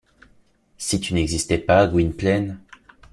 Si 0.79 0.99
tu 0.99 1.13
n’existais 1.13 1.59
pas, 1.59 1.85
Gwynplaine... 1.85 2.59